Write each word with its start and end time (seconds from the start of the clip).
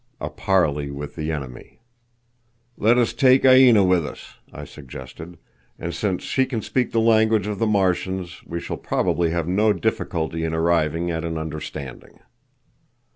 A 0.19 0.31
Parley 0.31 0.89
with 0.89 1.13
the 1.13 1.31
Enemy. 1.31 1.79
"Let 2.75 2.97
us 2.97 3.13
take 3.13 3.45
Aina 3.45 3.83
with 3.83 4.03
us," 4.03 4.33
I 4.51 4.65
suggested, 4.65 5.37
"and 5.77 5.93
since 5.93 6.23
she 6.23 6.47
can 6.47 6.63
speak 6.63 6.91
the 6.91 6.99
language 6.99 7.45
of 7.45 7.59
the 7.59 7.67
Martians 7.67 8.43
we 8.43 8.59
shall 8.59 8.77
probably 8.77 9.29
have 9.29 9.47
no 9.47 9.73
difficulty 9.73 10.43
in 10.43 10.55
arriving 10.55 11.11
at 11.11 11.23
an 11.23 11.37
understanding." 11.37 12.19